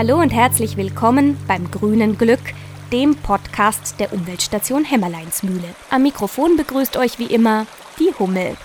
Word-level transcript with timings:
Hallo 0.00 0.18
und 0.18 0.30
herzlich 0.30 0.78
willkommen 0.78 1.36
beim 1.46 1.70
Grünen 1.70 2.16
Glück, 2.16 2.40
dem 2.90 3.16
Podcast 3.16 4.00
der 4.00 4.14
Umweltstation 4.14 4.82
Hämmerleinsmühle. 4.82 5.74
Am 5.90 6.04
Mikrofon 6.04 6.56
begrüßt 6.56 6.96
euch 6.96 7.18
wie 7.18 7.26
immer 7.26 7.66
die 7.98 8.10
Hummel. 8.18 8.56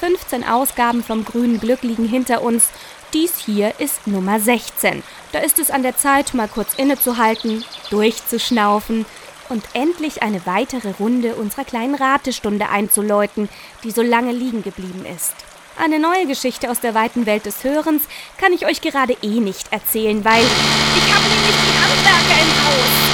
15 0.00 0.48
Ausgaben 0.48 1.02
vom 1.02 1.26
Grünen 1.26 1.60
Glück 1.60 1.82
liegen 1.82 2.08
hinter 2.08 2.40
uns. 2.40 2.70
Dies 3.12 3.36
hier 3.36 3.78
ist 3.80 4.06
Nummer 4.06 4.40
16. 4.40 5.02
Da 5.32 5.40
ist 5.40 5.58
es 5.58 5.70
an 5.70 5.82
der 5.82 5.98
Zeit, 5.98 6.32
mal 6.32 6.48
kurz 6.48 6.72
innezuhalten, 6.72 7.66
durchzuschnaufen 7.90 9.04
und 9.50 9.62
endlich 9.74 10.22
eine 10.22 10.46
weitere 10.46 10.92
Runde 10.92 11.34
unserer 11.34 11.64
kleinen 11.64 11.96
Ratestunde 11.96 12.70
einzuläuten, 12.70 13.50
die 13.84 13.90
so 13.90 14.00
lange 14.00 14.32
liegen 14.32 14.62
geblieben 14.62 15.04
ist. 15.04 15.34
Eine 15.78 15.98
neue 15.98 16.26
Geschichte 16.26 16.70
aus 16.70 16.80
der 16.80 16.94
weiten 16.94 17.24
Welt 17.24 17.46
des 17.46 17.64
Hörens 17.64 18.02
kann 18.36 18.52
ich 18.52 18.66
euch 18.66 18.80
gerade 18.82 19.16
eh 19.22 19.40
nicht 19.40 19.72
erzählen, 19.72 20.22
weil 20.24 20.42
ich 20.42 21.14
habe 21.14 21.24
nämlich 21.28 21.56
die 21.56 21.78
Handwerker 21.80 22.42
im 22.42 22.50
Haus. 22.66 23.12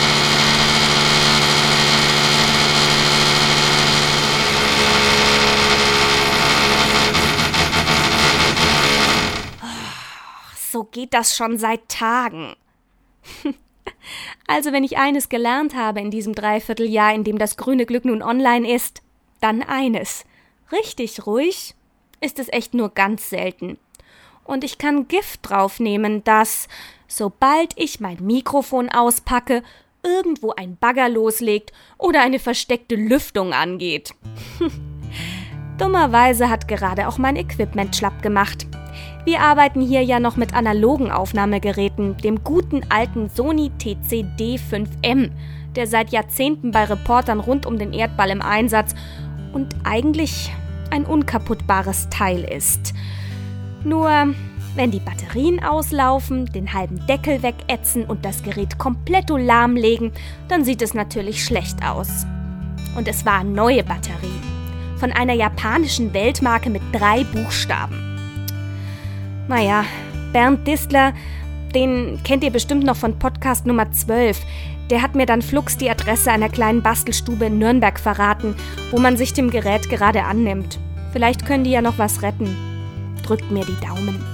So 10.71 10.85
geht 10.85 11.15
das 11.15 11.37
schon 11.37 11.59
seit 11.59 11.89
Tagen. 11.89 12.55
Also 14.47 14.73
wenn 14.73 14.85
ich 14.85 14.97
eines 14.97 15.29
gelernt 15.29 15.75
habe 15.75 16.01
in 16.01 16.11
diesem 16.11 16.35
Dreivierteljahr, 16.35 17.15
in 17.15 17.23
dem 17.23 17.37
das 17.37 17.59
grüne 17.59 17.85
Glück 17.85 18.07
nun 18.07 18.23
online 18.23 18.73
ist, 18.73 19.03
dann 19.43 19.63
eines. 19.63 20.25
Richtig 20.73 21.27
ruhig 21.27 21.75
ist 22.21 22.39
es 22.39 22.49
echt 22.53 22.75
nur 22.75 22.91
ganz 22.91 23.31
selten. 23.31 23.79
Und 24.45 24.65
ich 24.65 24.79
kann 24.79 25.09
Gift 25.09 25.41
draufnehmen, 25.43 26.25
dass, 26.25 26.69
sobald 27.07 27.73
ich 27.77 28.01
mein 28.01 28.17
Mikrofon 28.21 28.89
auspacke, 28.89 29.63
irgendwo 30.03 30.53
ein 30.53 30.77
Bagger 30.77 31.09
loslegt 31.09 31.73
oder 31.99 32.23
eine 32.23 32.39
versteckte 32.39 32.95
Lüftung 32.95 33.53
angeht. 33.53 34.15
Dummerweise 35.79 36.49
hat 36.49 36.67
gerade 36.67 37.09
auch 37.09 37.19
mein 37.19 37.37
Equipment 37.37 37.95
schlapp 37.95 38.23
gemacht. 38.23 38.67
Wir 39.25 39.41
arbeiten 39.41 39.81
hier 39.81 40.03
ja 40.03 40.19
noch 40.19 40.37
mit 40.37 40.55
analogen 40.55 41.11
Aufnahmegeräten, 41.11 42.17
dem 42.17 42.43
guten 42.43 42.83
alten 42.89 43.29
Sony 43.29 43.71
TCD5M, 43.79 45.31
der 45.77 45.87
seit 45.87 46.11
Jahrzehnten 46.11 46.71
bei 46.71 46.85
Reportern 46.85 47.39
rund 47.39 47.67
um 47.67 47.79
den 47.79 47.93
Erdball 47.93 48.31
im 48.31 48.41
Einsatz 48.41 48.95
und 49.53 49.77
eigentlich 49.85 50.51
ein 50.91 51.05
unkaputtbares 51.05 52.09
Teil 52.11 52.45
ist. 52.45 52.95
Nur, 53.85 54.11
wenn 54.75 54.91
die 54.91 55.01
Batterien 55.01 55.63
auslaufen, 55.63 56.47
den 56.47 56.73
halben 56.73 57.05
Deckel 57.07 57.43
wegätzen 57.43 58.05
und 58.05 58.25
das 58.25 58.43
Gerät 58.43 58.79
komplett 58.79 59.31
lahmlegen, 59.31 60.13
dann 60.49 60.65
sieht 60.65 60.83
es 60.83 60.95
natürlich 60.95 61.45
schlecht 61.45 61.85
aus. 61.85 62.27
Und 62.97 63.09
es 63.09 63.25
war 63.25 63.45
neue 63.45 63.85
Batterie. 63.85 64.41
Von 64.99 65.13
einer 65.13 65.35
japanischen 65.35 66.13
Weltmarke 66.13 66.71
mit 66.71 66.83
drei 66.93 67.25
Buchstaben. 67.25 67.97
Naja, 69.49 69.85
Bernd 70.33 70.67
Distler, 70.67 71.13
den 71.75 72.21
kennt 72.25 72.45
ihr 72.45 72.51
bestimmt 72.51 72.85
noch 72.85 72.97
von 72.97 73.19
Podcast 73.19 73.67
Nummer 73.67 73.91
12. 73.91 74.41
Der 74.91 75.03
hat 75.03 75.15
mir 75.15 75.27
dann 75.27 75.43
flugs 75.43 75.77
die 75.77 75.91
Adresse 75.91 76.31
einer 76.31 76.49
kleinen 76.49 76.83
Bastelstube 76.83 77.47
in 77.47 77.59
Nürnberg 77.59 77.99
verraten, 78.01 78.55
wo 78.91 78.99
man 78.99 79.17
sich 79.17 79.33
dem 79.35 79.51
Gerät 79.51 79.89
gerade 79.91 80.25
annimmt. 80.25 80.79
Vielleicht 81.13 81.47
können 81.47 81.65
die 81.65 81.71
ja 81.71 81.83
noch 81.83 81.99
was 81.99 82.23
retten. 82.23 82.57
Drückt 83.23 83.51
mir 83.51 83.65
die 83.65 83.87
Daumen. 83.87 84.25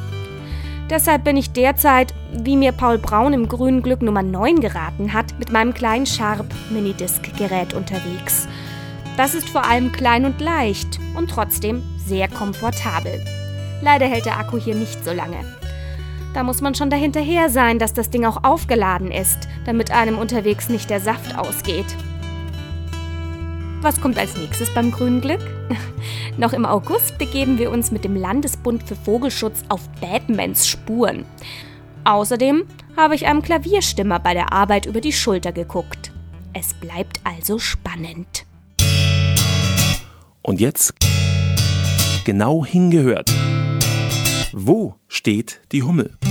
Deshalb 0.91 1.25
bin 1.25 1.37
ich 1.37 1.53
derzeit, 1.53 2.13
wie 2.33 2.57
mir 2.57 2.73
Paul 2.73 2.99
Braun 2.99 3.33
im 3.33 3.49
Grünen 3.49 3.83
Glück 3.83 4.03
Nummer 4.03 4.23
9 4.23 4.61
geraten 4.61 5.13
hat, 5.13 5.39
mit 5.39 5.51
meinem 5.51 5.73
kleinen 5.73 6.07
Sharp 6.07 6.47
Minidisc-Gerät 6.71 7.73
unterwegs. 7.73 8.47
Das 9.17 9.35
ist 9.35 9.49
vor 9.49 9.65
allem 9.65 9.93
klein 9.93 10.25
und 10.25 10.41
leicht 10.41 10.99
und 11.17 11.31
trotzdem 11.31 11.83
sehr 11.97 12.29
komfortabel. 12.29 13.25
Leider 13.81 14.07
hält 14.07 14.27
der 14.27 14.39
Akku 14.39 14.59
hier 14.59 14.75
nicht 14.75 15.05
so 15.05 15.13
lange. 15.13 15.39
Da 16.35 16.43
muss 16.43 16.61
man 16.61 16.75
schon 16.75 16.91
dahinterher 16.91 17.49
sein, 17.49 17.79
dass 17.79 17.95
das 17.95 18.11
Ding 18.11 18.25
auch 18.25 18.43
aufgeladen 18.43 19.13
ist, 19.13 19.49
damit 19.67 19.93
einem 19.93 20.19
unterwegs 20.19 20.69
nicht 20.69 20.91
der 20.91 21.01
Saft 21.01 21.39
ausgeht. 21.39 21.87
Was 23.83 24.01
kommt 24.01 24.19
als 24.19 24.37
nächstes 24.37 24.75
beim 24.75 24.91
grünen 24.91 25.21
Glück? 25.21 25.41
Noch 26.37 26.53
im 26.53 26.67
August 26.67 27.19
begeben 27.19 27.59
wir 27.59 27.71
uns 27.71 27.93
mit 27.93 28.05
dem 28.05 28.17
Landesbund 28.17 28.83
für 28.83 28.97
Vogelschutz 28.97 29.63
auf 29.69 29.89
Batmans 30.01 30.67
Spuren. 30.67 31.25
Außerdem 32.03 32.65
habe 32.97 33.15
ich 33.15 33.27
einem 33.27 33.43
Klavierstimmer 33.43 34.19
bei 34.19 34.35
der 34.35 34.53
Arbeit 34.53 34.87
über 34.87 35.01
die 35.01 35.13
Schulter 35.13 35.53
geguckt. 35.53 36.13
Es 36.53 36.75
bleibt 36.75 37.21
also 37.23 37.61
spannend. 37.61 38.45
Und 40.43 40.61
jetzt 40.61 40.95
genau 42.25 42.65
hingehört. 42.65 43.33
Wo 44.57 44.95
steht 45.09 45.61
die 45.73 45.83
Hummel? 45.83 46.17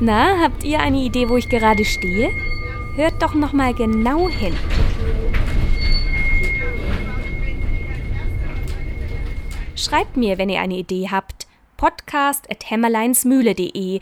Na, 0.00 0.38
habt 0.42 0.64
ihr 0.64 0.80
eine 0.80 0.98
Idee, 0.98 1.30
wo 1.30 1.38
ich 1.38 1.48
gerade 1.48 1.86
stehe? 1.86 2.30
Hört 2.96 3.20
doch 3.20 3.34
noch 3.34 3.52
mal 3.52 3.74
genau 3.74 4.28
hin. 4.28 4.54
Schreibt 9.74 10.16
mir, 10.16 10.38
wenn 10.38 10.48
ihr 10.48 10.60
eine 10.60 10.76
Idee 10.76 11.08
habt. 11.10 11.48
podcast.hämmerleinsmühle.de. 11.76 13.98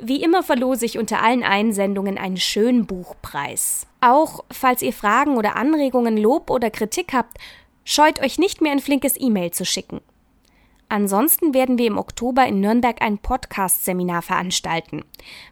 Wie 0.00 0.22
immer 0.22 0.44
verlose 0.44 0.86
ich 0.86 0.96
unter 0.96 1.24
allen 1.24 1.42
Einsendungen 1.42 2.18
einen 2.18 2.36
schönen 2.36 2.86
Buchpreis. 2.86 3.88
Auch 4.00 4.44
falls 4.52 4.80
ihr 4.82 4.92
Fragen 4.92 5.36
oder 5.36 5.56
Anregungen, 5.56 6.16
Lob 6.16 6.50
oder 6.50 6.70
Kritik 6.70 7.14
habt, 7.14 7.38
scheut 7.82 8.22
euch 8.22 8.38
nicht 8.38 8.60
mehr 8.60 8.70
ein 8.70 8.78
flinkes 8.78 9.20
E-Mail 9.20 9.50
zu 9.50 9.64
schicken. 9.64 10.00
Ansonsten 10.88 11.52
werden 11.52 11.78
wir 11.78 11.86
im 11.86 11.98
Oktober 11.98 12.46
in 12.46 12.60
Nürnberg 12.60 13.02
ein 13.02 13.18
Podcast-Seminar 13.18 14.22
veranstalten. 14.22 15.04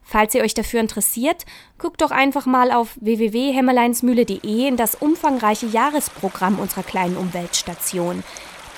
Falls 0.02 0.34
ihr 0.34 0.42
euch 0.42 0.54
dafür 0.54 0.80
interessiert, 0.80 1.44
guckt 1.78 2.02
doch 2.02 2.12
einfach 2.12 2.46
mal 2.46 2.70
auf 2.70 2.96
www.hämmerleinsmühle.de 3.00 4.68
in 4.68 4.76
das 4.76 4.94
umfangreiche 4.94 5.66
Jahresprogramm 5.66 6.60
unserer 6.60 6.84
kleinen 6.84 7.16
Umweltstation. 7.16 8.22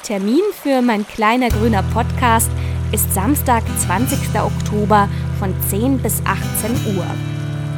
Termin 0.02 0.40
für 0.62 0.80
mein 0.80 1.06
kleiner 1.06 1.50
grüner 1.50 1.82
Podcast 1.82 2.50
ist 2.92 3.12
Samstag, 3.12 3.62
20. 3.86 4.18
Oktober 4.40 5.08
von 5.38 5.54
10 5.68 5.98
bis 5.98 6.22
18 6.24 6.96
Uhr. 6.96 7.06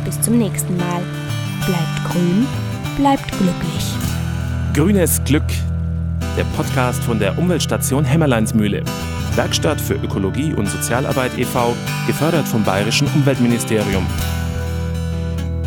Bis 0.04 0.20
zum 0.20 0.38
nächsten 0.38 0.76
Mal. 0.76 1.02
Bleibt 1.66 2.12
grün, 2.12 2.46
bleibt 2.96 3.30
glücklich. 3.38 3.94
Grünes 4.74 5.22
Glück, 5.24 5.46
der 6.36 6.44
Podcast 6.56 7.02
von 7.02 7.18
der 7.18 7.38
Umweltstation 7.38 8.04
Hämmerleinsmühle. 8.04 8.82
Werkstatt 9.34 9.80
für 9.80 9.94
Ökologie 9.94 10.52
und 10.54 10.68
Sozialarbeit 10.68 11.38
e.V., 11.38 11.74
gefördert 12.06 12.46
vom 12.46 12.64
Bayerischen 12.64 13.08
Umweltministerium. 13.14 14.06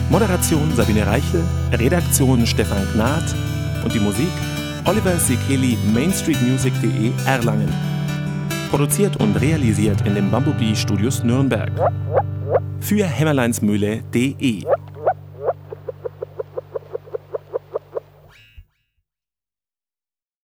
Moderation 0.09 0.69
Sabine 0.75 1.07
Reichel, 1.07 1.43
Redaktion 1.71 2.45
Stefan 2.45 2.85
Gnad 2.93 3.23
und 3.83 3.93
die 3.93 3.99
Musik 3.99 4.31
Oliver 4.85 5.17
Sekeli, 5.17 5.77
mainstreetmusic.de 5.93 7.11
Erlangen. 7.25 7.71
Produziert 8.69 9.17
und 9.17 9.35
realisiert 9.35 10.01
in 10.07 10.15
den 10.15 10.31
Bumblebee 10.31 10.75
Studios 10.75 11.23
Nürnberg. 11.23 11.71
Für 12.79 13.05
hämmerleinsmühle.de 13.05 14.63